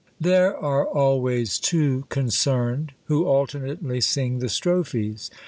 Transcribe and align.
There 0.19 0.57
are 0.57 0.83
always 0.83 1.59
two 1.59 2.05
concerned, 2.09 2.93
who 3.05 3.27
alternately 3.27 4.01
sing 4.01 4.39
the 4.39 4.49
strophes. 4.49 5.29